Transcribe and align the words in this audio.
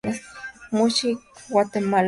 Music 0.71 1.15
Guatemala. 1.51 1.99